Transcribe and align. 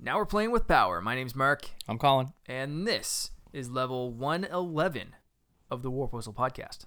Now 0.00 0.18
we're 0.18 0.26
playing 0.26 0.52
with 0.52 0.68
power. 0.68 1.00
My 1.00 1.14
name's 1.14 1.34
Mark, 1.34 1.70
I'm 1.88 1.98
Colin. 1.98 2.28
and 2.46 2.86
this 2.86 3.32
is 3.52 3.68
level 3.68 4.12
111 4.12 5.16
of 5.70 5.82
the 5.82 5.90
Warp 5.90 6.12
Whistle 6.12 6.32
podcast. 6.32 6.84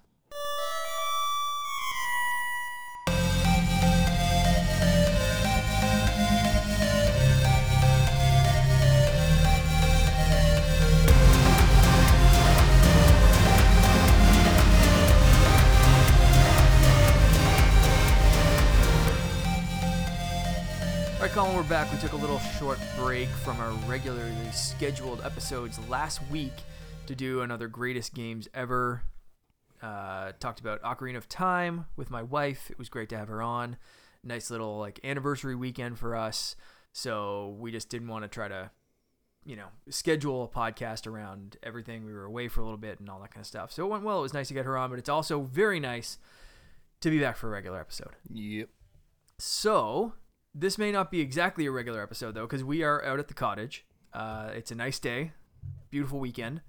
Back. 21.72 21.90
We 21.90 22.00
took 22.00 22.12
a 22.12 22.18
little 22.18 22.40
short 22.60 22.78
break 22.98 23.30
from 23.30 23.58
our 23.62 23.72
regularly 23.90 24.52
scheduled 24.52 25.22
episodes 25.22 25.80
last 25.88 26.20
week 26.30 26.52
to 27.08 27.16
do 27.16 27.44
another 27.44 27.70
greatest 27.70 28.14
games 28.14 28.50
ever. 28.54 29.04
Uh, 29.82 30.34
talked 30.42 30.60
about 30.60 30.82
Ocarina 30.82 31.16
of 31.16 31.30
Time 31.30 31.86
with 31.96 32.12
my 32.12 32.24
wife. 32.24 32.70
It 32.70 32.78
was 32.78 32.90
great 32.90 33.08
to 33.08 33.18
have 33.18 33.30
her 33.30 33.42
on. 33.42 33.78
Nice 34.22 34.52
little 34.52 34.80
like 34.80 35.00
anniversary 35.06 35.56
weekend 35.56 35.98
for 35.98 36.14
us. 36.14 36.58
So 36.92 37.56
we 37.58 37.72
just 37.72 37.88
didn't 37.88 38.10
want 38.10 38.26
to 38.26 38.28
try 38.28 38.50
to, 38.50 38.70
you 39.46 39.56
know, 39.56 39.68
schedule 39.90 40.44
a 40.44 40.50
podcast 40.50 41.08
around 41.08 41.56
everything. 41.64 42.04
We 42.04 42.12
were 42.12 42.26
away 42.26 42.50
for 42.50 42.60
a 42.60 42.66
little 42.66 42.78
bit 42.78 43.00
and 43.00 43.10
all 43.10 43.22
that 43.22 43.34
kind 43.34 43.44
of 43.44 43.48
stuff. 43.48 43.72
So 43.72 43.86
it 43.86 43.90
went 43.90 44.04
well. 44.04 44.20
It 44.20 44.24
was 44.24 44.34
nice 44.34 44.50
to 44.50 44.54
get 44.54 44.66
her 44.66 44.78
on, 44.78 44.90
but 44.90 45.00
it's 45.00 45.08
also 45.08 45.40
very 45.44 45.80
nice 45.80 46.18
to 47.00 47.10
be 47.10 47.22
back 47.22 47.38
for 47.38 47.48
a 47.48 47.52
regular 47.52 47.80
episode. 47.80 48.12
Yep. 48.30 48.68
So, 49.40 50.14
this 50.54 50.78
may 50.78 50.92
not 50.92 51.12
be 51.12 51.20
exactly 51.20 51.66
a 51.66 51.72
regular 51.72 52.02
episode 52.02 52.36
though, 52.36 52.46
because 52.46 52.64
we 52.64 52.84
are 52.84 53.04
out 53.04 53.20
at 53.20 53.28
the 53.28 53.34
cottage. 53.34 53.86
Uh, 54.14 54.50
it's 54.54 54.72
a 54.72 54.76
nice 54.76 55.00
day, 55.00 55.32
beautiful 55.90 56.20
weekend. 56.20 56.62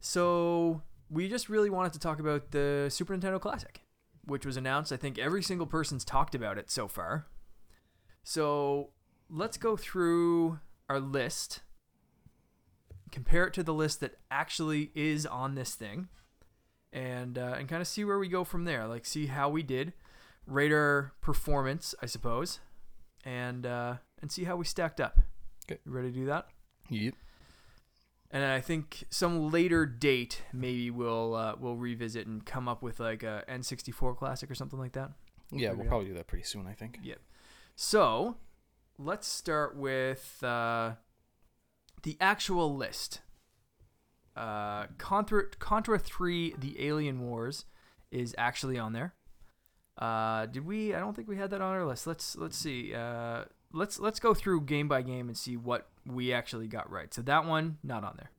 So, 0.00 0.82
we 1.10 1.28
just 1.28 1.48
really 1.48 1.70
wanted 1.70 1.92
to 1.92 1.98
talk 1.98 2.18
about 2.18 2.50
the 2.50 2.88
Super 2.90 3.16
Nintendo 3.16 3.40
Classic, 3.40 3.82
which 4.24 4.46
was 4.46 4.56
announced. 4.56 4.92
I 4.92 4.96
think 4.96 5.18
every 5.18 5.42
single 5.42 5.66
person's 5.66 6.04
talked 6.04 6.34
about 6.34 6.58
it 6.58 6.70
so 6.70 6.88
far. 6.88 7.26
So, 8.22 8.90
let's 9.28 9.56
go 9.56 9.76
through 9.76 10.60
our 10.88 11.00
list, 11.00 11.60
compare 13.10 13.46
it 13.46 13.54
to 13.54 13.62
the 13.62 13.74
list 13.74 14.00
that 14.00 14.16
actually 14.30 14.90
is 14.94 15.26
on 15.26 15.54
this 15.54 15.74
thing, 15.74 16.08
and 16.92 17.38
uh, 17.38 17.54
and 17.58 17.68
kind 17.68 17.80
of 17.80 17.88
see 17.88 18.04
where 18.04 18.18
we 18.18 18.28
go 18.28 18.44
from 18.44 18.64
there. 18.64 18.86
Like, 18.86 19.06
see 19.06 19.26
how 19.26 19.48
we 19.48 19.62
did 19.62 19.92
our 20.50 21.12
performance, 21.20 21.94
I 22.02 22.06
suppose, 22.06 22.60
and 23.24 23.66
uh, 23.66 23.96
and 24.20 24.30
see 24.30 24.44
how 24.44 24.56
we 24.56 24.64
stacked 24.64 25.00
up. 25.00 25.18
Okay. 25.64 25.80
You 25.84 25.92
ready 25.92 26.10
to 26.10 26.18
do 26.18 26.26
that? 26.26 26.48
Yep. 26.88 27.14
And 28.30 28.44
I 28.44 28.60
think 28.60 29.04
some 29.10 29.50
later 29.50 29.84
date 29.84 30.42
maybe 30.52 30.90
we'll 30.90 31.34
uh, 31.34 31.54
we'll 31.58 31.76
revisit 31.76 32.26
and 32.26 32.44
come 32.44 32.68
up 32.68 32.82
with 32.82 32.98
like 32.98 33.22
a 33.22 33.44
N64 33.48 34.16
classic 34.16 34.50
or 34.50 34.54
something 34.54 34.78
like 34.78 34.92
that. 34.92 35.10
Yeah, 35.50 35.72
we'll 35.72 35.86
probably 35.86 36.08
do 36.08 36.14
that 36.14 36.26
pretty 36.26 36.44
soon, 36.44 36.66
I 36.66 36.72
think. 36.72 36.98
Yep. 37.02 37.18
So 37.76 38.36
let's 38.98 39.28
start 39.28 39.76
with 39.76 40.42
uh, 40.42 40.92
the 42.02 42.16
actual 42.20 42.74
list. 42.74 43.20
Uh, 44.34 44.86
Contra 44.96 45.48
Contra 45.58 45.98
Three: 45.98 46.54
The 46.58 46.86
Alien 46.86 47.20
Wars 47.20 47.66
is 48.10 48.34
actually 48.38 48.78
on 48.78 48.94
there. 48.94 49.14
Uh, 49.98 50.46
did 50.46 50.64
we? 50.66 50.94
I 50.94 51.00
don't 51.00 51.14
think 51.14 51.28
we 51.28 51.36
had 51.36 51.50
that 51.50 51.60
on 51.60 51.74
our 51.74 51.84
list. 51.84 52.06
Let's 52.06 52.36
let's 52.36 52.56
see. 52.56 52.94
Uh, 52.94 53.44
let's 53.72 53.98
let's 54.00 54.18
go 54.20 54.32
through 54.34 54.62
game 54.62 54.88
by 54.88 55.02
game 55.02 55.28
and 55.28 55.36
see 55.36 55.56
what 55.56 55.88
we 56.06 56.32
actually 56.32 56.66
got 56.66 56.90
right. 56.90 57.12
So 57.12 57.22
that 57.22 57.44
one 57.44 57.78
not 57.82 58.02
on 58.04 58.14
there. 58.16 58.30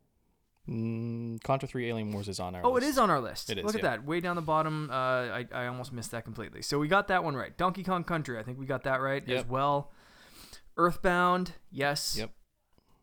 Mm, 0.70 1.44
Contra 1.44 1.68
3 1.68 1.90
Alien 1.90 2.12
Wars 2.14 2.30
is 2.30 2.40
on 2.40 2.56
our 2.56 2.66
Oh, 2.66 2.72
list. 2.72 2.86
it 2.88 2.90
is 2.92 2.98
on 2.98 3.09
our 3.09 3.20
list. 3.20 3.50
It 3.50 3.58
is, 3.58 3.66
Look 3.66 3.76
at 3.76 3.84
yeah. 3.84 3.90
that, 3.92 4.06
way 4.06 4.22
down 4.22 4.38
the 4.38 4.42
bottom. 4.42 4.90
Uh, 4.90 4.94
I 4.94 5.46
I 5.53 5.68
almost 5.68 5.91
missed 5.91 6.12
that 6.12 6.24
completely. 6.24 6.62
So 6.62 6.80
we 6.80 6.88
got 6.88 7.09
that 7.09 7.24
one 7.24 7.36
right. 7.36 7.56
Donkey 7.58 7.84
Kong 7.84 8.03
Country, 8.06 8.40
I 8.40 8.44
think 8.44 8.58
we 8.58 8.66
got 8.66 8.84
that 8.84 9.02
right 9.02 9.28
as 9.30 9.46
well. 9.46 9.91
Earthbound, 10.78 11.53
yes. 11.72 12.16
Yep. 12.18 12.31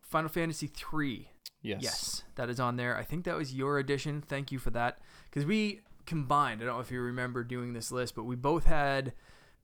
Final 0.01 0.29
Fantasy 0.29 0.67
three, 0.67 1.29
Yes. 1.61 1.81
yes, 1.83 2.23
that 2.35 2.49
is 2.49 2.59
on 2.59 2.75
there. 2.75 2.97
I 2.97 3.03
think 3.03 3.23
that 3.25 3.37
was 3.37 3.53
your 3.53 3.77
addition. 3.79 4.21
Thank 4.21 4.51
you 4.51 4.59
for 4.59 4.71
that, 4.71 4.99
because 5.29 5.45
we 5.45 5.81
combined. 6.11 6.61
I 6.61 6.65
don't 6.65 6.75
know 6.75 6.81
if 6.81 6.91
you 6.91 6.99
remember 6.99 7.41
doing 7.41 7.71
this 7.71 7.89
list, 7.89 8.15
but 8.15 8.25
we 8.25 8.35
both 8.35 8.65
had 8.65 9.13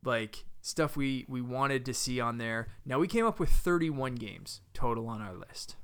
like 0.02 0.46
stuff 0.62 0.96
we 0.96 1.26
we 1.28 1.42
wanted 1.42 1.84
to 1.88 1.94
see 1.94 2.22
on 2.22 2.38
there. 2.38 2.70
Now 2.86 3.00
we 3.00 3.08
came 3.10 3.26
up 3.26 3.38
with 3.38 3.50
31 3.50 4.16
games 4.16 4.62
total 4.74 5.10
on 5.10 5.22
our 5.22 5.36
list, 5.36 5.76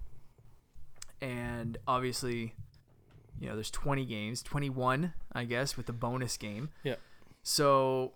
and 1.20 1.78
obviously, 1.86 2.56
you 3.38 3.50
know, 3.50 3.56
there's 3.56 3.72
20 3.72 4.06
games, 4.06 4.42
21, 4.42 5.14
I 5.34 5.44
guess, 5.44 5.76
with 5.76 5.86
the 5.86 5.94
bonus 5.94 6.38
game. 6.38 6.70
Yeah. 6.82 6.96
So 7.42 8.14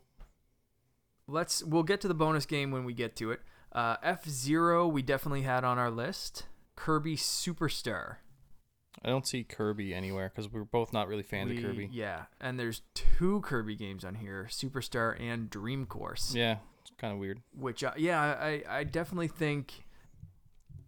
let's 1.27 1.61
we'll 1.65 1.83
get 1.83 1.99
to 1.99 2.07
the 2.07 2.13
bonus 2.13 2.45
game 2.45 2.71
when 2.71 2.85
we 2.85 2.93
get 2.93 3.17
to 3.17 3.31
it. 3.31 3.41
Uh, 3.73 3.97
F 4.01 4.25
Zero 4.25 4.87
we 4.87 5.01
definitely 5.01 5.41
had 5.41 5.65
on 5.65 5.77
our 5.77 5.91
list. 5.91 6.45
Kirby 6.77 7.17
Superstar. 7.17 8.17
I 9.03 9.09
don't 9.09 9.27
see 9.27 9.43
Kirby 9.43 9.93
anywhere 9.93 10.31
because 10.33 10.51
we're 10.51 10.63
both 10.63 10.91
not 10.91 11.07
really 11.07 11.23
fans 11.23 11.51
We- 11.51 11.57
of 11.57 11.63
Kirby. 11.63 11.89
Yeah, 11.91 12.23
and 12.41 12.59
there's 12.59 12.81
two 12.93 13.41
Kirby 13.41 13.75
games 13.75 14.03
on 14.03 14.15
here, 14.15 14.47
Superstar 14.49 15.19
and 15.19 15.49
Dream 15.49 15.85
Course. 15.85 16.33
Yeah, 16.33 16.57
it's 16.81 16.91
kind 16.97 17.13
of 17.13 17.19
weird. 17.19 17.41
Which, 17.55 17.83
uh, 17.83 17.93
yeah, 17.97 18.19
I, 18.21 18.63
I 18.67 18.83
definitely 18.83 19.27
think. 19.27 19.85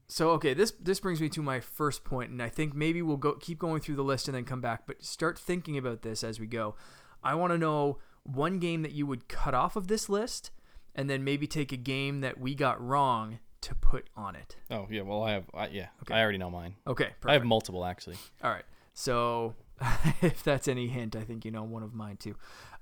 So 0.08 0.32
okay, 0.32 0.56
this 0.56 0.72
this 0.72 1.00
brings 1.00 1.22
me 1.22 1.30
to 1.30 1.44
my 1.44 1.60
first 1.60 2.04
point, 2.04 2.32
and 2.32 2.42
I 2.42 2.50
think 2.50 2.74
maybe 2.74 3.02
we'll 3.02 3.18
go 3.18 3.34
keep 3.34 3.60
going 3.60 3.80
through 3.80 3.96
the 3.96 4.04
list 4.04 4.28
and 4.28 4.36
then 4.36 4.44
come 4.44 4.60
back, 4.62 4.88
but 4.88 5.04
start 5.04 5.38
thinking 5.38 5.78
about 5.78 6.02
this 6.02 6.24
as 6.24 6.40
we 6.40 6.48
go. 6.48 6.76
I 7.24 7.36
want 7.36 7.54
to 7.54 7.58
know 7.60 8.00
one 8.24 8.58
game 8.60 8.82
that 8.82 8.92
you 8.94 9.06
would 9.06 9.28
cut 9.28 9.54
off 9.54 9.76
of 9.76 9.88
this 9.88 10.10
list, 10.10 10.50
and 10.96 11.10
then 11.10 11.24
maybe 11.24 11.46
take 11.46 11.72
a 11.72 11.78
game 11.78 12.22
that 12.22 12.40
we 12.40 12.56
got 12.56 12.82
wrong 12.84 13.38
to 13.62 13.76
put 13.76 14.10
on 14.16 14.36
it. 14.36 14.56
Oh, 14.72 14.88
yeah. 14.90 15.02
Well, 15.02 15.24
I 15.24 15.32
have. 15.32 15.46
I, 15.54 15.68
yeah. 15.68 15.88
Okay. 16.04 16.14
I 16.14 16.22
already 16.22 16.38
know 16.38 16.50
mine. 16.50 16.76
Okay, 16.88 17.10
I 17.26 17.34
have 17.34 17.44
multiple, 17.44 17.84
actually. 17.86 18.18
All 18.44 18.52
right. 18.52 18.64
So, 18.94 19.56
if 20.22 20.44
that's 20.44 20.68
any 20.68 20.88
hint, 20.88 21.16
I 21.16 21.22
think 21.22 21.46
you 21.46 21.52
know 21.52 21.64
one 21.64 21.84
of 21.84 21.94
mine 21.94 22.18
too. 22.18 22.36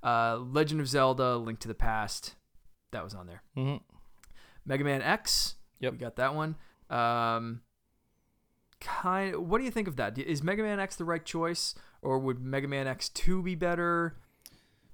Uh, 0.03 0.37
Legend 0.37 0.79
of 0.81 0.87
Zelda: 0.87 1.37
Link 1.37 1.59
to 1.59 1.67
the 1.67 1.73
Past, 1.75 2.35
that 2.91 3.03
was 3.03 3.13
on 3.13 3.27
there. 3.27 3.43
Mm-hmm. 3.55 3.77
Mega 4.65 4.83
Man 4.83 5.01
X, 5.01 5.55
Yep. 5.79 5.93
we 5.93 5.97
got 5.99 6.15
that 6.17 6.33
one. 6.35 6.55
Um, 6.89 7.61
kind. 8.79 9.35
What 9.49 9.59
do 9.59 9.63
you 9.63 9.71
think 9.71 9.87
of 9.87 9.95
that? 9.97 10.17
Is 10.17 10.43
Mega 10.43 10.63
Man 10.63 10.79
X 10.79 10.95
the 10.95 11.05
right 11.05 11.23
choice, 11.23 11.75
or 12.01 12.19
would 12.19 12.39
Mega 12.39 12.67
Man 12.67 12.87
X 12.87 13.09
Two 13.09 13.41
be 13.41 13.55
better? 13.55 14.17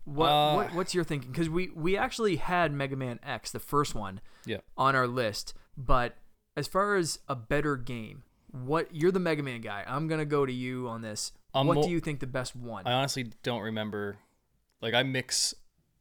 What, 0.05 0.27
Uh, 0.29 0.55
what 0.55 0.73
What's 0.73 0.93
your 0.95 1.03
thinking? 1.03 1.31
Because 1.31 1.49
we 1.49 1.69
we 1.75 1.97
actually 1.97 2.35
had 2.37 2.71
Mega 2.73 2.95
Man 2.95 3.19
X, 3.23 3.51
the 3.51 3.59
first 3.59 3.95
one, 3.95 4.21
Yeah. 4.45 4.57
on 4.77 4.95
our 4.95 5.07
list. 5.07 5.53
But 5.77 6.15
as 6.55 6.67
far 6.67 6.95
as 6.95 7.19
a 7.27 7.35
better 7.35 7.75
game, 7.77 8.23
what 8.51 8.93
you're 8.93 9.11
the 9.11 9.19
Mega 9.19 9.41
Man 9.43 9.61
guy. 9.61 9.83
I'm 9.87 10.07
gonna 10.07 10.25
go 10.25 10.45
to 10.45 10.53
you 10.53 10.87
on 10.87 11.01
this. 11.01 11.31
I'm 11.53 11.67
what 11.67 11.83
do 11.83 11.89
you 11.89 11.99
think 11.99 12.19
the 12.19 12.27
best 12.27 12.55
one? 12.55 12.85
I 12.87 12.93
honestly 12.93 13.31
don't 13.43 13.61
remember. 13.61 14.17
Like, 14.81 14.93
I 14.93 15.03
mix 15.03 15.53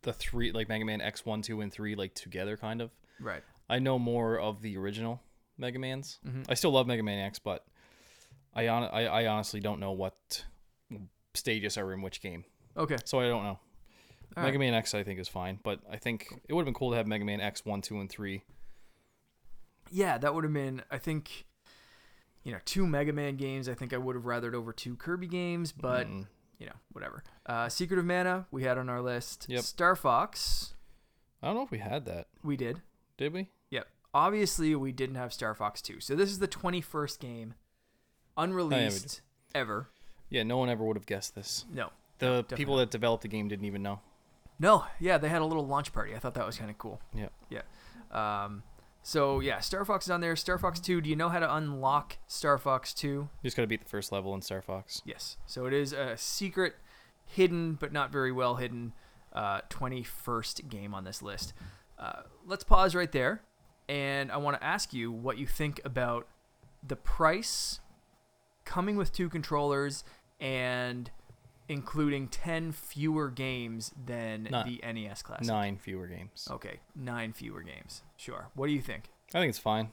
the 0.02 0.12
three, 0.12 0.50
like 0.52 0.68
Mega 0.68 0.84
Man 0.84 1.00
X1, 1.00 1.42
2, 1.44 1.60
and 1.60 1.72
3, 1.72 1.94
like 1.94 2.14
together, 2.14 2.56
kind 2.56 2.80
of. 2.82 2.90
right. 3.20 3.42
I 3.70 3.78
know 3.78 3.98
more 3.98 4.38
of 4.38 4.60
the 4.60 4.76
original 4.76 5.22
Mega 5.56 5.78
Mans. 5.78 6.18
Mhm. 6.26 6.44
I 6.48 6.54
still 6.54 6.72
love 6.72 6.86
Mega 6.86 7.02
Man 7.02 7.18
X, 7.24 7.38
but 7.38 7.64
I, 8.54 8.66
hon- 8.66 8.90
I 8.92 9.06
I 9.06 9.26
honestly 9.28 9.60
don't 9.60 9.80
know 9.80 9.92
what 9.92 10.44
stages 11.34 11.78
are 11.78 11.92
in 11.92 12.02
which 12.02 12.20
game, 12.20 12.44
Okay. 12.76 12.96
so 13.04 13.20
I 13.20 13.28
don't 13.28 13.44
know. 13.44 13.58
All 14.36 14.42
Mega 14.42 14.58
right. 14.58 14.60
Man 14.60 14.74
X 14.74 14.94
I 14.94 15.02
think 15.04 15.20
is 15.20 15.28
fine, 15.28 15.58
but 15.62 15.80
I 15.90 15.96
think 15.96 16.26
it 16.48 16.52
would 16.52 16.62
have 16.62 16.66
been 16.66 16.74
cool 16.74 16.90
to 16.90 16.96
have 16.96 17.06
Mega 17.06 17.24
Man 17.24 17.40
X 17.40 17.64
one, 17.64 17.80
two, 17.80 18.00
and 18.00 18.10
three. 18.10 18.42
Yeah, 19.92 20.18
that 20.18 20.34
would 20.34 20.44
have 20.44 20.52
been. 20.52 20.82
I 20.90 20.98
think. 20.98 21.44
You 22.44 22.50
know, 22.50 22.58
two 22.64 22.88
Mega 22.88 23.12
Man 23.12 23.36
games. 23.36 23.68
I 23.68 23.74
think 23.74 23.92
I 23.92 23.98
would 23.98 24.16
have 24.16 24.24
rathered 24.24 24.52
over 24.54 24.72
two 24.72 24.96
Kirby 24.96 25.28
games, 25.28 25.70
but 25.70 26.08
Mm. 26.08 26.26
you 26.58 26.66
know, 26.66 26.72
whatever. 26.90 27.22
Uh, 27.46 27.68
Secret 27.68 28.00
of 28.00 28.04
Mana, 28.04 28.46
we 28.50 28.64
had 28.64 28.78
on 28.78 28.88
our 28.88 29.00
list. 29.00 29.46
Yep. 29.48 29.62
Star 29.62 29.94
Fox, 29.94 30.74
I 31.40 31.46
don't 31.46 31.54
know 31.56 31.62
if 31.62 31.70
we 31.70 31.78
had 31.78 32.04
that. 32.06 32.26
we 32.42 32.56
did. 32.56 32.82
Did 33.16 33.32
we? 33.32 33.48
Yep. 33.70 33.86
Obviously, 34.12 34.74
we 34.74 34.90
didn't 34.90 35.14
have 35.14 35.32
Star 35.32 35.54
Fox 35.54 35.80
2. 35.80 36.00
So 36.00 36.16
this 36.16 36.30
is 36.30 36.40
the 36.40 36.48
21st 36.48 37.20
game, 37.20 37.54
unreleased 38.36 39.20
ever. 39.54 39.88
Yeah, 40.28 40.42
no 40.42 40.56
one 40.58 40.68
ever 40.68 40.84
would 40.84 40.96
have 40.96 41.06
guessed 41.06 41.34
this. 41.36 41.64
No. 41.72 41.90
The 42.18 42.26
definitely 42.42 42.56
people 42.56 42.76
that 42.78 42.90
developed 42.90 43.22
the 43.22 43.28
game 43.28 43.48
didn't 43.48 43.66
even 43.66 43.82
know. 43.82 44.00
No, 44.58 44.84
yeah, 45.00 45.18
they 45.18 45.28
had 45.28 45.42
a 45.42 45.46
little 45.46 45.66
launch 45.66 45.92
party. 45.92 46.14
I 46.14 46.18
thought 46.18 46.34
that 46.34 46.46
was 46.46 46.56
kind 46.58 46.70
of 46.70 46.78
cool. 46.78 47.00
Yeah. 47.14 47.28
Yeah. 47.50 47.62
Um, 48.10 48.62
so 49.02 49.40
yeah, 49.40 49.60
Star 49.60 49.84
Fox 49.84 50.06
is 50.06 50.10
on 50.10 50.20
there. 50.20 50.36
Star 50.36 50.58
Fox 50.58 50.80
2. 50.80 51.00
Do 51.00 51.10
you 51.10 51.16
know 51.16 51.28
how 51.28 51.38
to 51.38 51.54
unlock 51.54 52.18
Star 52.26 52.58
Fox 52.58 52.94
2? 52.94 53.08
You 53.08 53.28
just 53.42 53.56
gotta 53.56 53.66
beat 53.66 53.82
the 53.82 53.88
first 53.88 54.12
level 54.12 54.34
in 54.34 54.42
Star 54.42 54.62
Fox. 54.62 55.02
Yes. 55.04 55.36
So 55.46 55.66
it 55.66 55.72
is 55.72 55.92
a 55.92 56.16
secret, 56.16 56.74
hidden 57.24 57.74
but 57.74 57.92
not 57.92 58.10
very 58.10 58.32
well 58.32 58.56
hidden, 58.56 58.92
uh, 59.32 59.62
21st 59.70 60.68
game 60.68 60.94
on 60.94 61.04
this 61.04 61.22
list. 61.22 61.52
Uh, 61.98 62.22
let's 62.46 62.64
pause 62.64 62.94
right 62.94 63.12
there 63.12 63.42
and 63.88 64.30
I 64.30 64.36
want 64.38 64.58
to 64.58 64.64
ask 64.64 64.92
you 64.92 65.10
what 65.10 65.38
you 65.38 65.46
think 65.46 65.80
about 65.84 66.26
the 66.86 66.96
price 66.96 67.80
coming 68.64 68.96
with 68.96 69.12
two 69.12 69.28
controllers 69.28 70.04
and 70.40 71.10
including 71.72 72.28
10 72.28 72.72
fewer 72.72 73.30
games 73.30 73.92
than 74.06 74.44
Nine. 74.50 74.78
the 74.82 74.92
NES 74.92 75.22
Classic. 75.22 75.46
Nine 75.46 75.76
fewer 75.78 76.06
games. 76.06 76.46
Okay, 76.50 76.80
nine 76.94 77.32
fewer 77.32 77.62
games. 77.62 78.02
Sure. 78.16 78.48
What 78.54 78.66
do 78.68 78.72
you 78.72 78.82
think? 78.82 79.08
I 79.34 79.38
think 79.40 79.50
it's 79.50 79.58
fine. 79.58 79.90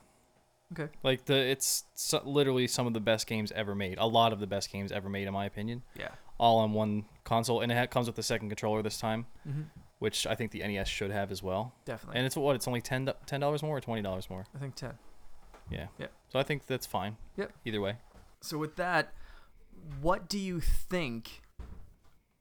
Okay. 0.74 0.90
Like 1.02 1.26
the 1.26 1.36
it's 1.36 1.86
so, 1.96 2.22
literally 2.24 2.68
some 2.68 2.86
of 2.86 2.94
the 2.94 3.00
best 3.00 3.26
games 3.26 3.52
ever 3.54 3.74
made. 3.74 3.98
A 3.98 4.06
lot 4.06 4.34
of 4.34 4.40
the 4.40 4.46
best 4.48 4.72
games 4.72 4.92
ever 4.92 5.10
made, 5.10 5.28
in 5.28 5.34
my 5.34 5.46
opinion. 5.46 5.82
Yeah. 5.98 6.10
All 6.38 6.60
on 6.60 6.74
one 6.74 7.06
console, 7.24 7.62
and 7.62 7.72
it 7.72 7.90
comes 7.90 8.06
with 8.08 8.16
the 8.16 8.24
second 8.24 8.50
controller 8.50 8.82
this 8.84 8.98
time, 9.00 9.26
Mm-hmm. 9.48 9.62
which 9.98 10.28
I 10.28 10.36
think 10.36 10.52
the 10.52 10.60
NES 10.60 10.88
should 10.88 11.10
have 11.12 11.32
as 11.32 11.42
well. 11.42 11.74
Definitely. 11.86 12.18
And 12.20 12.26
it's 12.28 12.36
what? 12.38 12.56
It's 12.56 12.68
only 12.68 12.82
ten 12.82 13.12
dollars 13.40 13.64
more 13.64 13.78
or 13.78 13.82
twenty 13.82 14.02
dollars 14.04 14.30
more. 14.30 14.46
I 14.56 14.60
think 14.60 14.76
10. 14.76 14.94
Yeah. 15.72 15.88
Yep. 15.98 16.12
So 16.30 16.40
I 16.40 16.44
think 16.44 16.66
that's 16.68 16.86
fine. 16.86 17.18
Yep. 17.36 17.52
Either 17.66 17.82
way. 17.82 17.96
So 18.42 18.58
with 18.58 18.76
that, 18.78 19.12
what 20.02 20.30
do 20.30 20.38
you 20.40 20.60
think 20.60 21.42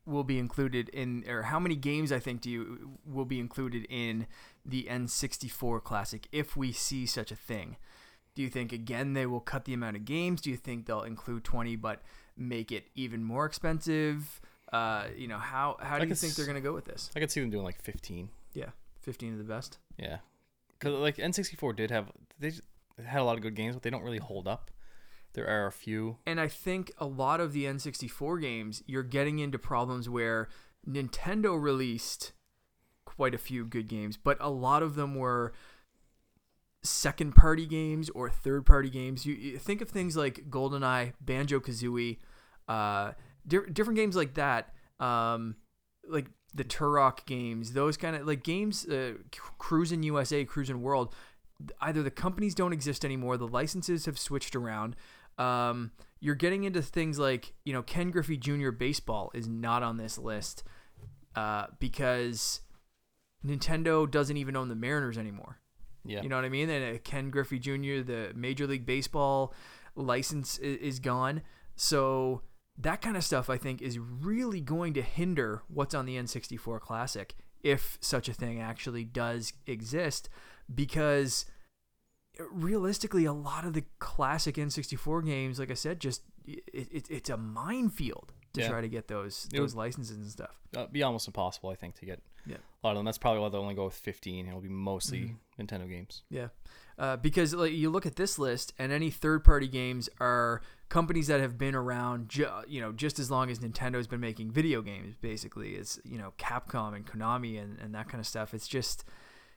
will 0.09 0.25
be 0.25 0.39
included 0.39 0.89
in, 0.89 1.25
or 1.29 1.43
how 1.43 1.61
many 1.61 1.77
games 1.77 2.11
I 2.11 2.19
think 2.19 2.41
do 2.41 2.51
you 2.51 2.97
will 3.07 3.25
be 3.25 3.39
included 3.39 3.87
in 3.91 4.27
the 4.65 4.89
N64 4.91 5.83
Classic 5.85 6.27
if 6.33 6.57
we 6.57 6.73
see 6.73 7.07
such 7.07 7.31
a 7.31 7.37
thing? 7.37 7.77
Do 8.35 8.43
you 8.43 8.49
think 8.49 8.73
again 8.73 9.15
they 9.15 9.27
will 9.27 9.41
cut 9.41 9.65
the 9.65 9.75
amount 9.75 9.97
of 9.97 10.05
games? 10.05 10.41
Do 10.41 10.51
you 10.51 10.57
think 10.57 10.87
they'll 10.87 11.03
include 11.03 11.45
20 11.45 11.77
but 11.77 12.03
make 12.37 12.73
it 12.73 12.87
even 12.95 13.23
more 13.23 13.45
expensive? 13.45 14.41
Uh, 14.73 15.05
you 15.17 15.27
know 15.27 15.39
how 15.39 15.77
how 15.81 15.99
do 15.99 16.07
you 16.07 16.15
think 16.15 16.35
they're 16.35 16.47
gonna 16.47 16.61
go 16.61 16.73
with 16.75 16.85
this? 16.85 17.11
I 17.17 17.21
could 17.21 17.31
see 17.31 17.41
them 17.41 17.51
doing 17.51 17.65
like 17.65 17.81
fifteen. 17.81 18.29
Yeah, 18.53 18.71
15 19.01 19.33
of 19.33 19.39
the 19.39 19.45
best. 19.45 19.79
Yeah. 19.97 20.19
Because 20.79 20.95
like 20.95 21.17
N64 21.17 21.77
did 21.77 21.91
have 21.91 22.11
they 22.39 22.53
had 23.05 23.21
a 23.21 23.25
lot 23.25 23.37
of 23.37 23.43
good 23.43 23.55
games, 23.55 23.75
but 23.75 23.83
they 23.83 23.91
don't 23.91 24.03
really 24.03 24.19
hold 24.19 24.47
up. 24.47 24.71
There 25.39 25.49
are 25.49 25.69
a 25.69 25.73
few. 25.73 26.17
And 26.27 26.41
I 26.41 26.49
think 26.49 26.91
a 26.99 27.07
lot 27.07 27.39
of 27.39 27.53
the 27.53 27.65
N64 27.65 28.41
games, 28.41 28.83
you're 28.87 29.05
getting 29.05 29.39
into 29.39 29.57
problems 29.57 30.09
where 30.09 30.49
Nintendo 30.85 31.61
released 31.61 32.33
quite 33.05 33.35
a 33.35 33.39
few 33.39 33.65
good 33.65 33.87
games, 33.87 34.17
but 34.17 34.37
a 34.41 34.51
lot 34.51 34.83
of 34.83 34.97
them 34.97 35.15
were 35.15 35.53
second 36.83 37.37
party 37.37 37.67
games 37.67 38.11
or 38.11 38.29
third 38.29 38.67
party 38.67 38.91
games. 38.91 39.25
You, 39.25 39.35
you 39.35 39.59
think 39.59 39.81
of 39.81 39.89
things 39.89 40.17
like 40.17 40.51
GoldenEye, 40.51 41.13
Banjo 41.21 41.61
Kazooie, 41.61 42.19
uh, 42.67 43.13
di- 43.47 43.71
different 43.73 43.97
games 43.97 44.17
like 44.17 44.35
that, 44.35 44.75
um, 44.99 45.55
like 46.09 46.27
the 46.53 46.65
Turok 46.65 47.27
games, 47.27 47.75
those 47.75 47.97
kind 47.97 48.17
of 48.17 48.27
like 48.27 48.43
games, 48.43 48.89
uh, 48.89 49.13
Cruisin' 49.59 50.03
USA, 50.03 50.45
Cruisin' 50.45 50.83
World. 50.83 51.15
Either 51.81 52.03
the 52.03 52.11
companies 52.11 52.57
don't 52.57 52.73
exist 52.73 53.05
anymore, 53.05 53.37
the 53.37 53.47
licenses 53.47 54.07
have 54.07 54.19
switched 54.19 54.57
around. 54.57 54.97
Um, 55.39 55.93
you're 56.21 56.35
getting 56.35 56.65
into 56.65 56.83
things 56.83 57.19
like 57.19 57.55
you 57.65 57.73
know 57.73 57.83
Ken 57.83 58.11
Griffey 58.11 58.37
Jr. 58.37 58.71
baseball 58.71 59.31
is 59.35 59.49
not 59.49 59.83
on 59.83 59.97
this 59.97 60.19
list 60.19 60.65
uh, 61.37 61.67
because 61.79 62.61
Nintendo 63.47 64.11
doesn't 64.11 64.37
even 64.37 64.57
own 64.57 64.69
the 64.69 64.75
Mariners 64.75 65.19
anymore. 65.19 65.59
Yeah. 66.05 66.23
You 66.23 66.29
know 66.29 66.37
what 66.37 66.45
I 66.45 66.49
mean? 66.49 66.71
And 66.71 66.97
uh, 66.97 66.99
Ken 67.05 67.31
Griffey 67.31 67.59
Jr., 67.59 68.03
the 68.03 68.33
Major 68.35 68.67
League 68.67 68.87
Baseball 68.87 69.55
license 69.95 70.59
is, 70.59 70.79
is 70.79 70.99
gone. 71.01 71.43
So 71.77 72.43
that 72.79 73.03
kind 73.03 73.17
of 73.17 73.25
stuff, 73.25 73.51
I 73.51 73.57
think, 73.57 73.83
is 73.83 73.99
really 73.99 74.61
going 74.61 74.95
to 74.95 75.03
hinder 75.03 75.63
what's 75.69 75.95
on 75.95 76.07
the 76.07 76.17
N64 76.17 76.81
Classic 76.81 77.35
if 77.63 77.99
such 78.01 78.29
a 78.29 78.33
thing 78.33 78.61
actually 78.61 79.05
does 79.05 79.53
exist, 79.67 80.29
because 80.73 81.45
realistically, 82.51 83.25
a 83.25 83.33
lot 83.33 83.65
of 83.65 83.73
the 83.73 83.85
classic 83.99 84.57
N64 84.57 85.25
games, 85.25 85.59
like 85.59 85.71
I 85.71 85.75
said, 85.75 86.01
just 86.01 86.23
it, 86.47 86.63
it, 86.73 87.07
it's 87.11 87.31
a 87.31 87.37
minefield 87.37 88.33
to 88.55 88.61
Yeah. 88.63 88.69
try 88.69 88.81
to 88.81 88.89
get 88.89 89.09
those 89.09 89.47
It 89.53 89.59
would- 89.59 89.65
those 89.65 89.75
licenses 89.75 90.17
and 90.17 90.27
stuff. 90.31 90.59
uh, 90.77 90.87
be 90.87 91.03
almost 91.03 91.27
impossible, 91.27 91.69
I 91.71 91.75
think, 91.75 91.95
to 91.97 92.07
get 92.07 92.23
Yeah. 92.47 92.57
a 92.83 92.87
lot 92.87 92.93
of 92.93 92.97
them. 92.99 93.05
That's 93.05 93.19
probably 93.19 93.41
why 93.41 93.51
they'll 93.51 93.61
only 93.61 93.75
go 93.75 93.85
with 93.85 93.95
15. 93.95 94.49
It'll 94.49 94.61
be 94.61 94.69
mostly 94.71 95.37
Mm-hmm. 95.59 95.63
Nintendo 95.63 95.89
games. 95.89 96.23
Yeah, 96.31 96.49
uh, 96.99 97.17
because 97.17 97.53
like 97.55 97.73
you 97.73 97.91
look 97.91 98.07
at 98.07 98.17
this 98.17 98.39
list, 98.39 98.73
and 98.79 98.93
any 98.93 99.11
third-party 99.11 99.69
games 99.69 100.09
are 100.21 100.63
companies 100.89 101.27
that 101.27 101.41
have 101.41 101.59
been 101.59 101.75
around, 101.75 102.29
ju- 102.31 102.49
you 102.67 102.81
know, 102.81 102.93
just 102.93 103.19
as 103.19 103.31
long 103.31 103.51
as 103.51 103.59
Nintendo's 103.59 104.07
been 104.07 104.21
making 104.21 104.51
video 104.53 104.81
games. 104.81 105.17
Basically, 105.21 105.75
it's 105.75 106.01
you 106.05 106.17
know 106.17 106.33
Capcom 106.39 106.95
and 106.95 107.05
Konami 107.07 107.61
and, 107.63 107.79
and 107.81 107.95
that 107.95 108.09
kind 108.09 108.21
of 108.21 108.27
stuff. 108.27 108.55
It's 108.55 108.69
just, 108.69 109.05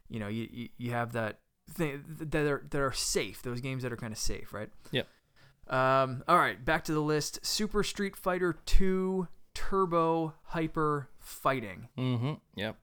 you 0.09 0.19
know, 0.19 0.27
you, 0.27 0.67
you 0.77 0.91
have 0.91 1.13
that 1.13 1.39
thing 1.73 2.03
that 2.07 2.35
are 2.47 2.65
that 2.69 2.79
are 2.81 2.91
safe. 2.91 3.41
Those 3.41 3.61
games 3.61 3.83
that 3.83 3.91
are 3.91 3.97
kind 3.97 4.11
of 4.13 4.19
safe, 4.19 4.53
right? 4.53 4.69
Yep. 4.91 5.07
Um, 5.67 6.23
all 6.27 6.37
right, 6.37 6.63
back 6.63 6.83
to 6.85 6.93
the 6.93 6.99
list. 7.01 7.45
Super 7.45 7.83
Street 7.83 8.15
Fighter 8.17 8.57
2 8.65 9.27
Turbo 9.53 10.33
Hyper 10.43 11.09
Fighting. 11.19 11.87
Mm-hmm. 11.97 12.33
Yep. 12.55 12.75